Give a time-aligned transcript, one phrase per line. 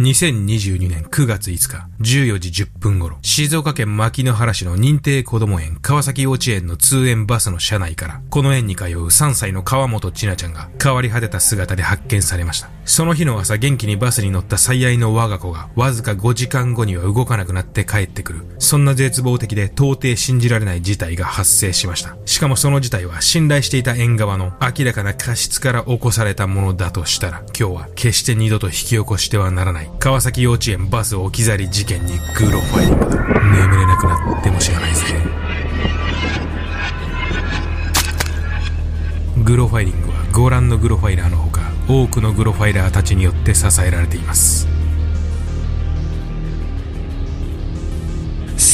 [0.00, 12.70] 2022年9月5日、14時10分頃、静岡県牧之原市の認定こども園川崎幼稚園の通園バスの車内から、この園に通う3歳の川本千奈ちゃんが変わり果てた姿で発見されました。
[12.90, 18.46] その日の朝元気にバスに乗った最愛の我が子が、わずか5時間後には動かなくなって帰ってくる。
[18.58, 22.16] そんな絶望的で到底信じられない事態が発生しました。
[22.24, 29.90] しかもその事態は信頼していた園側の明らかな過失から起こされたものだとしたら、今日は決して二度と引き起こしてはならない。
[30.00, 35.00] 川崎幼稚園バス置き去り事件にグロファイリングだ眠れなくなっても知らないぜ
[39.44, 44.69] グロファイリングはご覧のグロファイラーのほか多くのグロファイラーたちによって支えられています。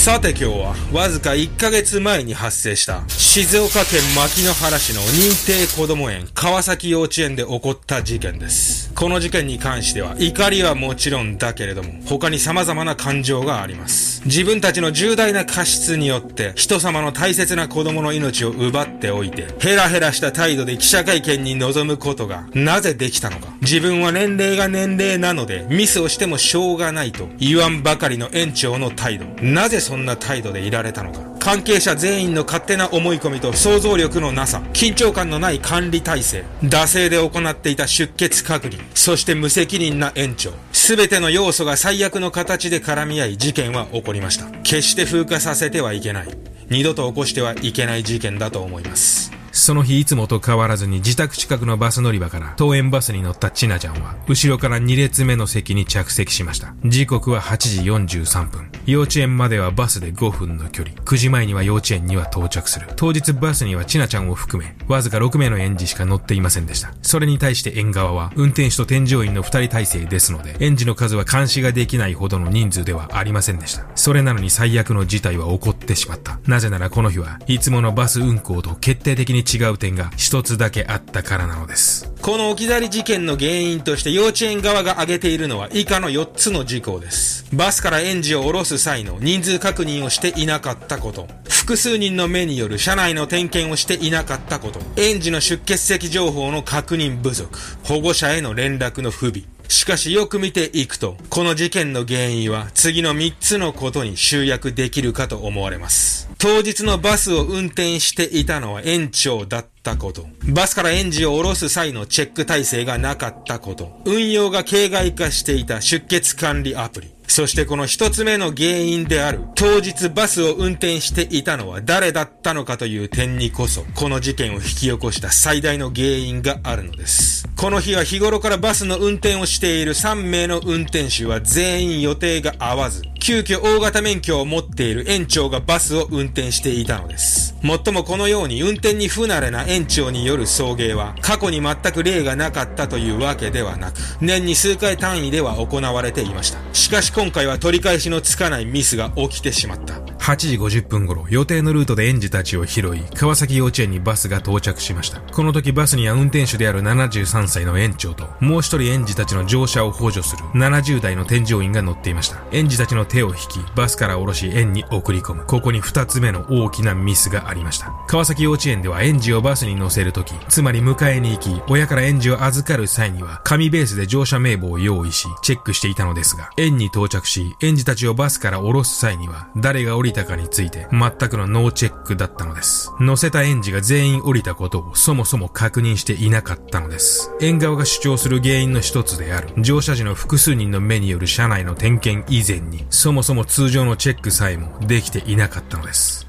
[0.07, 8.95] さて今日はわずか1ヶ月前に発生した静岡県牧之原市の認定こども園川崎幼稚園で起こった事件です。
[8.95, 14.23] この事件に関しては怒りはもちろんだけれども他に様々な感情があります。
[14.27, 23.49] 自分たちの重大な過失によって人様の大切な子供の命を奪っておいてヘラヘラした態度で記者会見に臨むことがなぜできたのか。
[23.61, 29.27] 自分は年齢が年齢なのでミスをしてもしょうがないと言わんばかりの園長の態度。
[29.43, 31.21] なぜそんな態度でいられたのか。
[31.39, 40.53] 関係者全員の勝手な思い込みと想像力のなさ、緊張感のない管理体制、惰性で行っていた出血確認、そして無責任な延長。
[40.73, 44.47] 全ての要素が最悪の形で絡み合い事件は起こりました。
[44.63, 46.29] 決して風化させてはいけない。
[46.69, 49.36] 二度と起こしてはいけない事件だと思います。
[49.57, 56.75] その日いつもと変わらずに自宅近くのバス乗り場から登園バスに乗ったちなちゃんは後ろから2列目の席に着席しました。
[56.85, 57.81] 時刻は8時
[58.21, 58.71] 43分。
[58.85, 60.95] 幼稚園まではバスで5分の距離。
[60.95, 62.87] 9時前には幼稚園には到着する。
[62.97, 66.93] 当日バスにはちなちゃんを含めわずか6名の園児しか乗っていませんでした。
[67.01, 73.87] それに対して園側は運転手と添乗員の2人体制ですので園児の数は監視ができないほどの人数ではありませんでした。
[73.95, 76.39] それなのに最悪の事態は起こってしまった。
[76.47, 82.13] なぜならこの日はいつものバス運行と決定的に違う点が一つだけあったからなのです。
[82.21, 87.47] この置き去り事件の原因として幼稚園側が挙げているのは以下の4つの事項です。
[87.53, 91.29] バスから園児を降ろす際の人数確認をしていなかったこと。
[91.49, 94.81] 複数人の目による車内の点検をしていなかったこと。
[94.97, 97.59] 園児の出欠席情報の確認不足。
[97.85, 99.45] 保護者への連絡の不備。
[99.69, 106.29] しかしよく見ていくと、この事件の原因は次の3つのことに集約できるかと思われます。
[106.39, 110.27] 当日のバスを運転していたのは園長だったこと。
[110.49, 114.01] バスから園児を降ろす際のチェック体制がなかったこと。
[114.05, 117.16] 運用が形骸化していた出欠管理アプリ。
[117.29, 127.49] そしてこの一つ目の原因である、当日バスを運転していたのは誰だったのかという点にこそ、この事件を引き起こした最大の原因があるのです。
[127.57, 137.57] この日は日頃からバスの運転をしている3名の運転手は全員予定が合わず、急遽大型免許を持っている園長がバスを運転していたのです。
[137.61, 146.61] もっともこのように運転に不慣れな園長による送迎は過去に全く例がなかったというわけではなく、年に数回単位では行われていました。
[146.73, 150.16] しかし今回は取り返しのつかないミスが起きてしまった。
[150.27, 155.21] 8時50分頃、予定のルートで園児たちを拾い、川崎幼稚園にバスが到着しました。
[155.21, 162.43] この時バスには運転手である73歳の園長と、もう一人園児たちの乗車を補助する70代の添乗員が乗っていました。
[162.51, 165.45] 園児たちの手を引き、バスから降ろし園に送り込む。
[165.45, 167.93] ここに2つ目の大きなミスがありました。
[168.09, 182.91] 川崎幼稚園では園児をバスに乗せる時、つまり迎えに行き、親から園児を預かる際には、紙ベースで乗車名簿を用意し、チェックしていたのですが、園に到着し、園児たちをバスから降ろす際には、誰が降りたかについて全くのノーチェックだったのです。
[182.99, 187.31] 乗せた園児が全員降りたことをそもそも確認していなかったのです。
[187.41, 196.27] 園側が主張する原因の一つである乗車時の複数人の目による車内の点検以前にそもそも通常のチェックさえもできていなかったのです。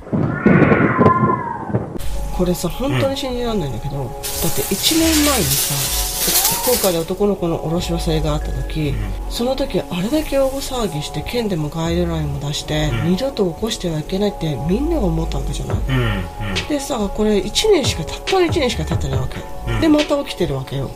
[2.37, 20.91] これさ本当に信じられないんだけど、うん、だって1年前にさ福岡で男の子の降ろし忘れがあった時、うん、その時あれだけ大騒ぎして県でもガイドラインも出して、うん、二度と起こしてはいけないってみんなが思ったわけじゃない、うんうん、でさこれ1年しかたったの1年しか経ってないわけ、でまた起きてるわけよ、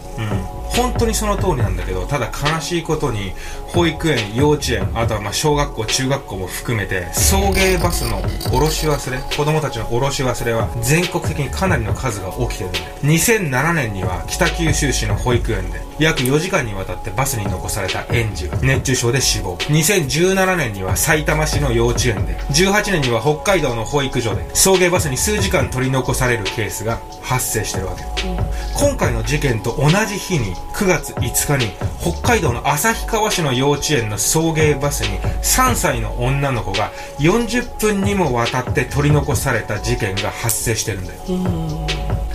[0.76, 3.32] 本当にその通りなんだけどただ悲しいことに
[3.74, 8.22] 保育園幼稚園あとはまあ小学校中学校も含めて送迎バスの
[8.52, 19.56] 降ろし忘れ子供たちの降ろし忘れは全国的にかなりの数が起きてるんで2007年には北九州市の保育園で約4時間にわたってバスに残された園児が熱中症で死亡。
[19.58, 28.38] 2017年には埼玉市の幼稚園で18年には北海道の保育所で送迎バスに数時間取り残されるケースが発生してるわけ、うん、
[28.76, 31.72] 今回の事件と同じ日に9月5日に
[32.02, 41.22] 北海道の旭川市の幼稚園の送迎バスに3歳の女の子が40分にもわたって取り残された事件が発生してるんだよ。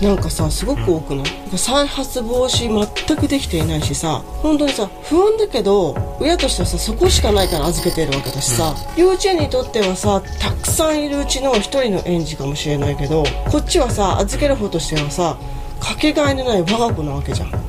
[0.01, 2.69] なんかさすごく多くない、なんか再発防止
[3.07, 15.39] 全くできていないしさ本当にさ不安だけど親としてはさそこしかないから預けてるわけだしさ、幼稚園にとってはさたくさんいるうちの一人の園児かもしれないけどこっちはさ預ける方としてはさ
[15.81, 17.66] かけがえのない我が子なわけじゃんうん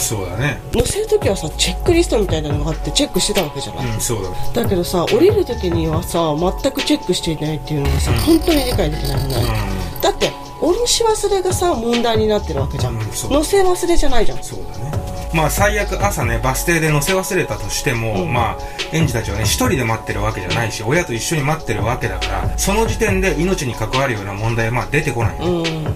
[0.00, 0.60] そうだね。
[0.72, 4.36] 乗せる時はさチェックリストみたいなのがあってチェックしてたわけじゃない、うんそうだね。
[4.54, 9.36] だけどさ降りる時にはさ全くチェックしていないっていうのがさ、本当に理解できないよね、
[10.00, 14.42] うだって降ろし忘れがさ問題になってるわけじゃん、乗せ忘れじゃないじゃん。
[14.42, 14.99] そうだね
[15.34, 18.58] まあ最悪朝ねバス停で乗せ忘れたとしても、まあ
[18.92, 25.84] 園児たちはね一人で待ってるわけじゃないし親と一緒に待ってるわけだからその時点で命に関わるような問題はまあ出てこないよね、うん。
[25.84, 25.90] で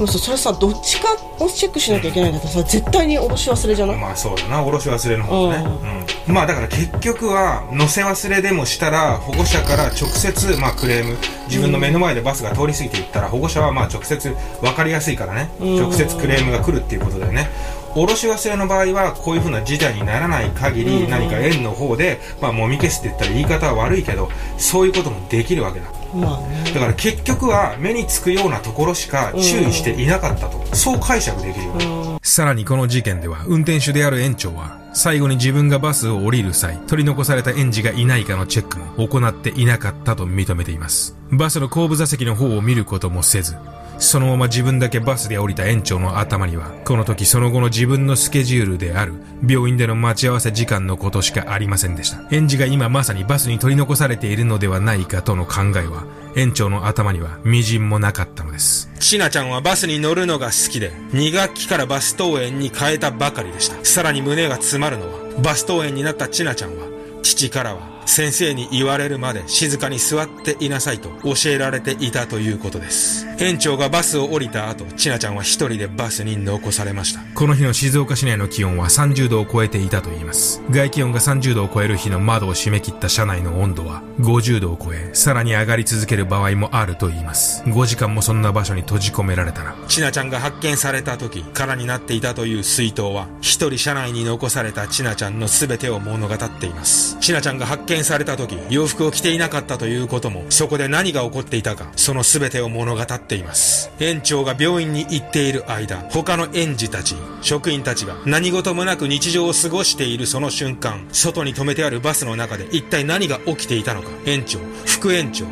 [0.00, 1.08] もさそれさどっちか
[1.38, 5.78] をチェックしなきゃいけないんだったらさ絶対に降ろし忘れじゃない、まあそうだな、おろし忘れの方だね。
[6.26, 6.34] うん。
[6.34, 11.16] まあだから結局は、乗せ忘れでもしたら、保護者から直接、まあクレーム、
[11.48, 17.48] 自分の目の前でバスが通り過ぎていったら、保護者はまあ直接分かりやすいからね、直接クレームが来るっていうことだよね。
[17.98, 25.86] おろし忘れの場合は、こういうふうな事態にならない限り、何か園の方で、まあもみ消すって言ったら言い方は悪いけど、そういうこともできるわけだ。
[26.14, 30.64] まあねだから結局は目につくようなところしか注意していなかったと。
[30.76, 32.18] そう解釈できるよね。
[32.22, 41.16] さらにこの事件では、運転手である園長は、最後に自分がバスを降りる際、取り残された園児がいないかのチェックも行っていなかったと認めています。
[41.30, 43.54] バスの後部座席の方を見ることもせず、
[43.98, 49.14] そのまま自分だけバスで降りた園長の頭には、この時その後の自分のスケジュールである、
[49.46, 52.20] 病院での待ち合わせ時間のことしかありませんでした。
[52.30, 56.04] 園児が今まさにバスに取り残されているのではないかとの考えは、
[56.36, 58.88] 園長の頭には微塵もなかったのです。
[59.00, 63.84] ちなちゃんはバスに乗るのが好きで、2学期からバス登園に変えたばかりでした。
[63.84, 66.86] さらに胸が詰まるのは、バス登園になった千奈ちゃんは、
[67.22, 73.26] 父からは、先生に言われるまで静かに座っていなさいと教えられていたということです。
[73.38, 77.20] 園長がバスを降りた後、ちなちゃんは一人でバスに残されました。
[77.34, 80.62] この日の静岡市内の気温は30度を超えていたといいます。
[80.70, 87.62] 外気温が30度を超える日の窓を閉め切った車内の温度は50度を超え、さらに上がり続ける場合もあるといいます。
[87.64, 97.16] 5時間もそんな場所に閉じ込められたら、ちなちゃんが発見された時、空になっていたという水筒は、一人車内に残されたちなちゃんの全てを物語っています。
[97.20, 103.90] ちなちゃんが発見された時、洋服を着ていなかったということも、そこで何が起こっていたか、その全てを物語っています。
[104.00, 115.44] 園長が病院に行っている間、他の園児たち、職員たちが何事もなく日常を過ごしているその瞬間、外に止めてあるバスの中で一体何が起きていたのか、園長、副園長、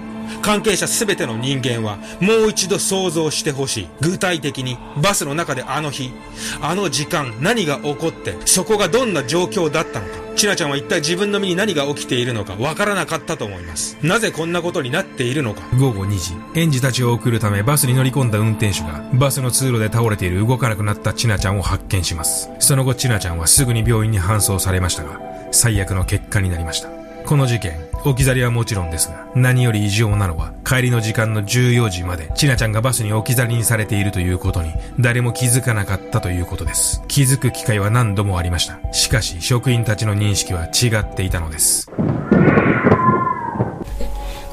[0.42, 3.88] 関係者すべての人間はもう一度想像してほしい。
[4.00, 6.12] 具体的にバスの中であの日、
[6.60, 10.26] あの時間何が起こって、そこがどんな状況だったのか。
[10.36, 13.96] ちなちゃんは一体自分の身に何が起きているのかわからなかったと思います。
[14.02, 15.62] なぜこんなことになっているのか。
[15.78, 22.50] 午後2時、園児たちを送るためバスに乗り込んだ運転手が、バスの通路で倒れている動かなくなったちなちゃんを発見します。
[22.58, 25.20] その後ちなちゃんはすぐに病院に搬送されましたが、
[25.52, 26.90] 最悪の結果になりました。
[27.24, 37.02] この事件、置き去りはもちろんですが、何より異常なのは、帰りの時間の14時まで、ちなちゃんがバスに置き去りにされているということに、誰も気づかなかったということです。
[37.08, 38.78] 気づく機会は何度もありました。
[38.92, 41.90] しかし、職員たちの認識は違っていたのです。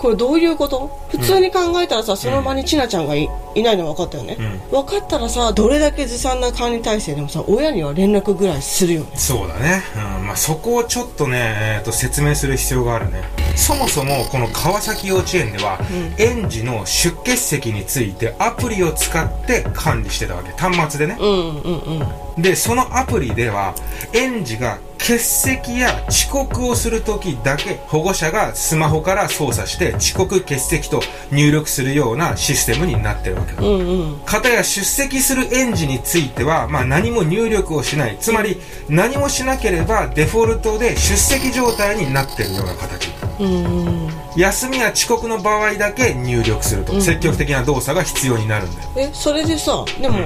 [0.04, 0.92] これどういうこと？
[1.10, 4.38] 普通に考えたらさ、その場にちなちゃんがいいないの分かったよね、
[4.70, 9.82] 分かったらさどれだけずさんな管理体制でもさ親には連絡ぐらいするよねそうだね。
[10.20, 13.24] うん、まあ、そこをちょっとね、えーと、説明する必要があるね。
[13.56, 15.80] そもそも、この川崎幼稚園では、
[16.18, 20.52] 園児の出欠席についてアプリを使って管理してたわけ。
[20.52, 21.18] 端末でね。
[21.20, 22.08] うんうんうん
[22.42, 23.76] で、そのアプリでは、
[24.12, 33.62] 園児が欠席や遅刻をするときだけ、保護者がスマホから操作して遅刻欠席と入力するようなシステムになってるわけだ。
[33.62, 34.20] うんうん。
[34.26, 38.18] 方や出席する園児については、まあ、何も入力をしない。
[38.18, 43.10] つまり何もしなければデフォルトで出席状態になっているような形。
[43.42, 44.08] うん
[44.38, 48.90] 休みや遅刻の場合だけ入力すると、積極的な動作が必要になるんだよ。
[48.96, 50.20] えそれでさでも、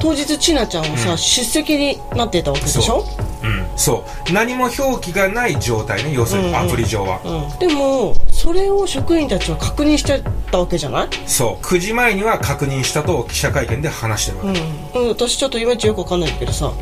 [0.00, 3.06] 当日ちなちゃんはさ、出席になってたわけでしょ？
[3.18, 3.22] う。
[3.24, 3.27] ん
[3.78, 4.32] そう。
[4.32, 11.08] 何も表記がない状態ね要するにアプリ上は、うん、でもそれを職員たちは確認してたわけじゃない？
[11.26, 11.64] そう。
[11.64, 14.60] 9時前には確認したと記者会見で話してるわけ、
[14.98, 16.72] うん、うん、私ちょっといまいちよくわかんないんだけどさ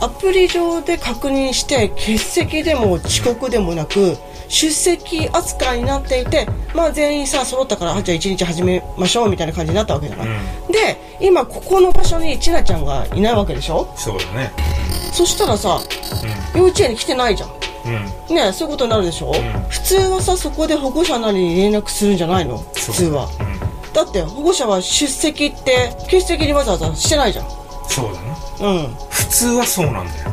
[0.00, 4.16] アプリ上で確認して欠席でも遅刻でもなく
[4.48, 13.92] 出席扱いになっていて、まあ、全員さ揃ったからじゃあ1日始めましょうみたいな感じになったわけじゃない、うん、で今ここの場所にちなちゃんがいないわけでしょ？
[13.96, 14.52] そうだね
[15.18, 15.80] そしたらさ、
[16.54, 17.50] うん、幼稚園に来てないじゃん。
[18.28, 22.58] うん、ねそういうことになるでしょ、うん、普通はさそこで保護者なりに連絡するんじゃないの？
[22.58, 27.46] 普通は、うん、だって保護者は出席って欠席にわざわざしてないじゃん。
[27.88, 28.36] そうだね。
[28.60, 28.94] うん。
[29.10, 30.30] 普通はそうなんだよ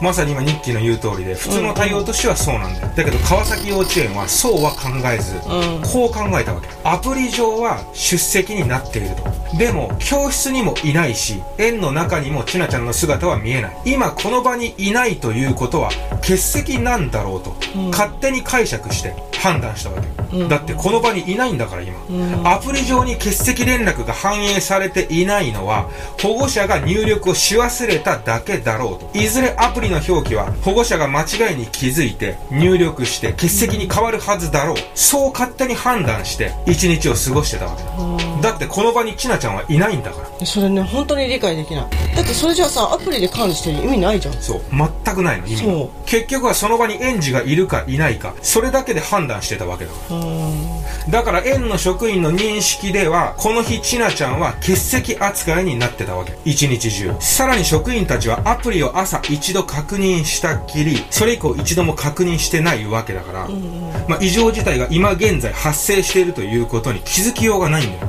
[0.00, 2.92] まさに今日記の言う通りで普通の対応としてはそうなんだよ。
[2.96, 5.34] だけど川崎幼稚園はそうは考えず、
[5.92, 6.68] こう考えたわけ。
[6.84, 9.56] アプリ上は出席になっていると。
[9.58, 13.76] でも教室にもいないし園の中にもちなちゃんの姿は見えない。
[13.84, 15.90] 今この場にいないということは
[16.22, 17.54] 欠席なんだろうと、
[17.90, 25.90] 勝手に解釈して判断したわけ、うん、だってこの場にいないんだから今、うん、アプリ上に欠席連絡が反映されていないのは
[26.22, 34.76] 保護者が入力をし忘れただけだろうといずれアプリの表記は保護者が間違いに気づいて入力して欠席に変わるはずだろう。
[34.94, 37.82] そう勝手に判断して1日を過ごしてたわけ、
[38.64, 40.46] ってこの場にちなちゃんはいないんだから。
[40.46, 41.86] それね本当に理解できない。
[42.14, 44.34] だってそれじゃあさアプリで管理してる意味ないじゃん。
[44.34, 44.60] そう。
[44.70, 48.34] 全くないの意味結局はその場に園児がいるかいないか。
[48.40, 49.92] それだけで判断断してたわけだ。
[51.08, 56.36] だから園の職員の認識ではこの日ちなちゃんは欠席扱いになってたわけ。
[56.44, 57.14] 一日中。
[57.18, 63.48] さらに職員たちはアプリを朝一度確認したっきりそれ以降一度も確認してないわけだから、
[64.08, 68.06] まあ、異常事態が今現在発生しているということに気づきようがないんだよ、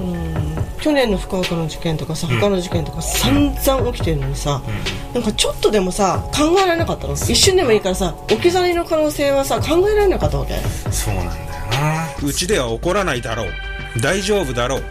[0.84, 7.14] 去年の福岡の事件とかさ他の事件とか散々起きてるのにさ、うん、なんかちょっとでもさ考えられなかったの？
[7.14, 10.56] 一瞬でもいいからさ置き去りの可能性はさ考えられなかったわけ？
[10.92, 11.40] そうなんだよ
[11.72, 12.28] な。
[12.28, 13.48] うちでは起こらないだろう。
[14.02, 14.84] 大丈夫だろう。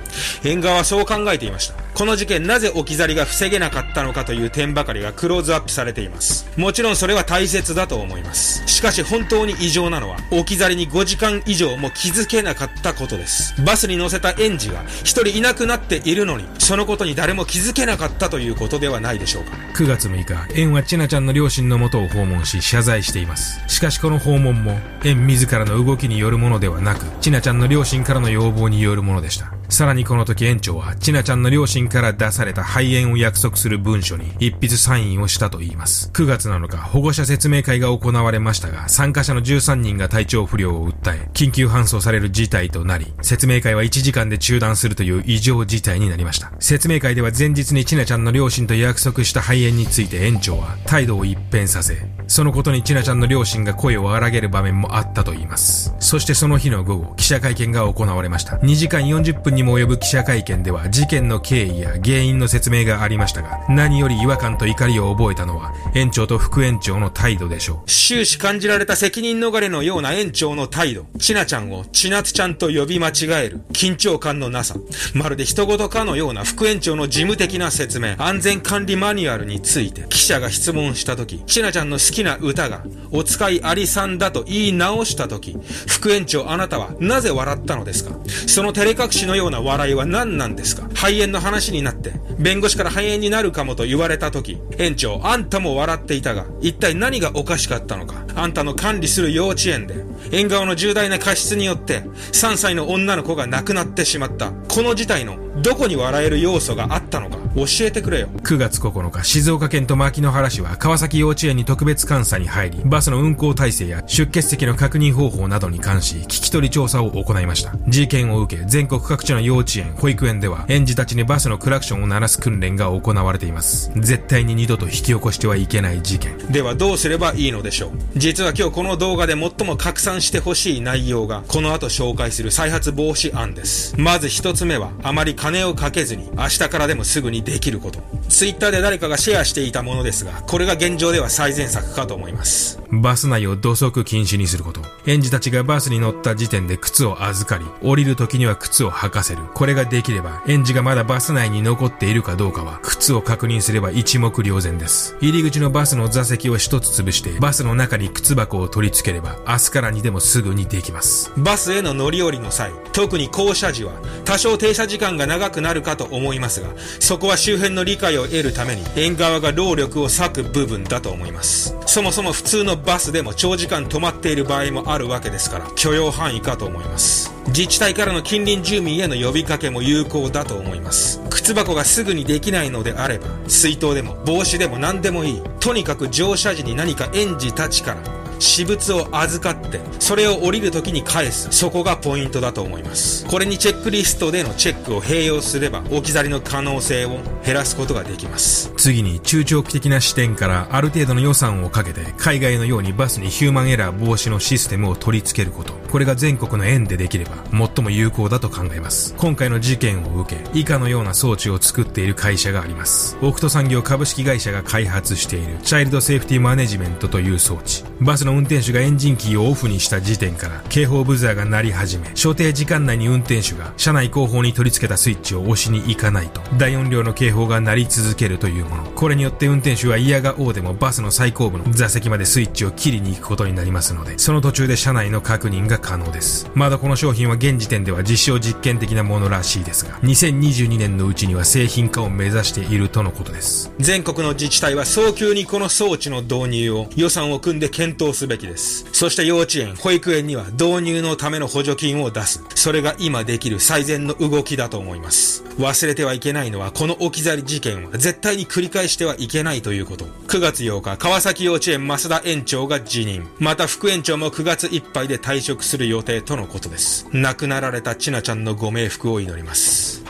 [0.45, 6.49] 縁側はそう考えていましたこの事件なぜ置き去りが防げなかったのかという点ばかりがクローズアップされています。
[6.57, 8.67] もちろんそれは大切だと思います。
[8.67, 13.55] しかし本当に異常なのは、置き去りに5時間以上も気づけなかったことです。
[13.63, 19.57] バスに乗せた園児が1人いなくなっているのに、そのことに誰も気づけなかったということではないでしょうか。
[19.75, 23.61] 9月6日、園はちなちゃんの両親のもとを訪問し謝罪しています。
[23.69, 29.52] しかしこの訪問も、園自らの動きによるものではなく、ちなちゃんの両親からの要望によるものでした。
[29.69, 36.11] さらにこの時園長は、ちなちゃんの両親から出された肺炎を約束する文書に一筆サインをしたといいます。
[36.13, 46.53] 9月7日、保護者説明会が行われましたが、参加者の13人が体調不良を訴え、緊急搬送される事態となり、説明会は1時間で中断するという異常事態になりました。
[46.59, 55.95] 説明会では前日にちなちゃんの両親と約束した肺炎について園長は態度を一変させ、そのことにちなちゃんの両親が声を荒げる場面もあったといいます。
[56.01, 58.57] そしてその日の午後、記者会見が行われました。
[58.57, 67.91] 2時間40分ににも及ぶ記者会見では事件の経緯や原因の説明がありましたが、何より違和感と怒りを覚えたのは、園長と副園長の態度でしょう。
[67.91, 71.07] 終始感じられた責任逃れのような園長の態度。
[71.19, 73.61] ちなちゃんをちなつちゃんと呼び間違える。
[73.73, 74.75] 緊張感のなさ。
[75.15, 78.17] まるで人事かのような副園長の事務的な説明。
[78.19, 88.17] 安全管理マニュアルについて、記者が質問したとき、ちなちゃんの好きな歌が、お使いありさんだと言い直したとき、副園長あなたはなぜ笑ったのですか？
[88.47, 90.89] その照れ隠しのよような笑いは何なんですか？
[90.95, 98.25] 肺炎の話になって、弁護士から肺炎になるかもと言われた時、園長、あんたも笑っていたが、一体何がおかしかったのか？
[98.35, 104.53] あんたの管理する幼稚園で、縁側の重大な過失によって、3歳の女の子が亡くなってしまった。
[104.53, 107.42] この事態のどこに笑える要素があったのか？
[107.55, 108.29] 教えてくれよ。
[108.43, 117.75] 9月9日、静岡県と牧之原市は川崎幼稚園に特別監査に入り、バスの運行体制や出欠席の確認方法などに関し、聞き取り調査を行いました。
[117.89, 123.93] 事件を受け、全国各地の幼稚園、保育園では、園児たちにバスのクラクションを鳴らす訓練が行われています。
[123.97, 126.39] 絶対に二度と引き起こしてはいけない事件。
[126.51, 133.95] ではどうすればいいのでしょう実は今日この動画で最も拡散してほしい内容が、この後紹介する再発防止案です。
[133.99, 138.01] まず一つ目は、あまり金をかけずに、明日からでもすぐにできること。
[138.33, 142.81] ツイッターで誰かがシェアしていたものですが、これが現状では最善策かと思います。
[142.91, 144.81] バス内を土足禁止にすること。
[145.07, 149.43] 園児たちがバスに乗った時点で靴を預かり、降りる時には靴を履かせる。
[149.55, 155.15] これができれば、園児がまだバス内に残っているかどうかは、靴を確認すれば一目瞭然です。
[155.21, 161.33] 入り口のバスの座席を一つ潰して、バスの中に靴箱を取り付ければ、明日からにでもすぐにできます。
[161.37, 163.93] バスへの乗り降りの際、特に降車時は、
[164.25, 166.69] 多少停車時間が長くなるかと思いますが、
[167.01, 171.77] そこはは周辺の理解をを得るために園側が労力を割く部分だと思います。
[171.87, 177.33] そもそも普通のバスでも長時間止まっている場合もあるわけですから許容範囲かと思います。
[177.49, 181.21] 自治体からの近隣住民への呼びかけも有効だと思います。
[181.29, 185.43] 靴箱がすぐにできないのであれば水筒でも帽子でも何でもいい。
[185.61, 191.49] とにかく乗車時に何か園児たちから私物を預かって、それを降りる時に返す。
[191.53, 193.25] そこがポイントだと思います。
[193.27, 198.73] これにチェックリストでのチェックを併用すれば、置き去りの可能性を減らすことができます。
[198.77, 205.75] 次に、中長期的な視点からある程度の予算をかけて、海外のようにバスにヒューマンエラー防止のシステムを取り付けること。
[205.93, 209.15] これが全国の園でできれば、最も有効だと考えます。
[209.19, 213.17] 今回の事件を受け、以下のような装置を作っている会社があります。
[213.23, 217.85] オクト産業株式会社が開発している、チャイルドセーフティマネジメントという装置。
[218.01, 228.85] バスの運転手がエンジンキーをオフにした時点から警報ブザーが鳴り始め所定時間内に運転手が車内後方に取り付けたスイッチを押しに行かないと大音量の警報が鳴り続けるというもの。
[228.93, 236.51] これによって運転手は嫌が王でもバスの最後部の座席までスイッチを切りに行くことになりますのでその途中で車内の確認が可能です。
[236.55, 243.73] まだこの商品は現時点では実証実験的なものらしいですが2022年のうちには製品化を目指しているとのことです。
[243.79, 252.45] 全国の自治体は早急にこの装置の導入を予算を組んで検討すすべきですそして幼稚園、保育園には導入のための補助金を出す。
[252.55, 255.43] それが今できる最善の動きだと思います。
[255.59, 260.05] 忘れてはいけないのは、この置き去り事件は絶対に繰り返してはいけないということ。
[260.29, 263.27] 9月8日、川崎幼稚園増田園長が辞任。
[263.41, 267.09] また副園長も9月いっぱいで退職する予定とのことです。
[267.13, 270.02] 亡くなられたちなちゃんのご冥福を祈ります。